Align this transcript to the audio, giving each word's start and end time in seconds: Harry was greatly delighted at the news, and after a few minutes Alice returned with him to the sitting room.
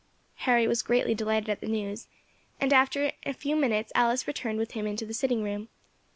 Harry 0.47 0.67
was 0.67 0.81
greatly 0.81 1.13
delighted 1.13 1.47
at 1.47 1.61
the 1.61 1.67
news, 1.67 2.07
and 2.59 2.73
after 2.73 3.11
a 3.23 3.33
few 3.33 3.55
minutes 3.55 3.91
Alice 3.93 4.25
returned 4.25 4.57
with 4.57 4.71
him 4.71 4.95
to 4.95 5.05
the 5.05 5.13
sitting 5.13 5.43
room. 5.43 5.69